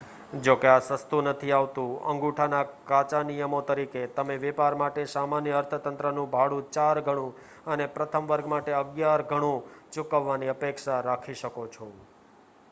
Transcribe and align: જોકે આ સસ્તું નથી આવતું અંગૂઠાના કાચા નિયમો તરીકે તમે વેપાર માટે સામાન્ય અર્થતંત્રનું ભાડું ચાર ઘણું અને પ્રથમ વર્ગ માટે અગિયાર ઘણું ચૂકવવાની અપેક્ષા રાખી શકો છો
જોકે 0.41 0.67
આ 0.67 0.77
સસ્તું 0.85 1.27
નથી 1.31 1.51
આવતું 1.57 1.91
અંગૂઠાના 2.11 2.61
કાચા 2.87 3.19
નિયમો 3.23 3.59
તરીકે 3.63 4.03
તમે 4.15 4.37
વેપાર 4.39 4.77
માટે 4.77 5.05
સામાન્ય 5.11 5.53
અર્થતંત્રનું 5.59 6.31
ભાડું 6.31 6.65
ચાર 6.71 7.03
ઘણું 7.03 7.37
અને 7.69 7.89
પ્રથમ 7.93 8.31
વર્ગ 8.31 8.51
માટે 8.51 8.77
અગિયાર 8.79 9.27
ઘણું 9.29 9.63
ચૂકવવાની 9.91 10.53
અપેક્ષા 10.53 11.01
રાખી 11.03 11.39
શકો 11.39 11.71
છો 11.71 11.93